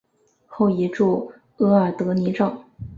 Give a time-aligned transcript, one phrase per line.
[0.47, 2.65] 后移驻额尔德尼召。